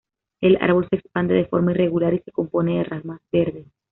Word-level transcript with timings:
El 0.39 0.57
árbol 0.59 0.87
se 0.89 0.95
expande 0.95 1.35
de 1.35 1.45
forma 1.45 1.73
irregular, 1.73 2.11
y 2.15 2.19
se 2.21 2.31
compone 2.31 2.79
de 2.79 2.85
ramas 2.85 3.21
verdes. 3.31 3.67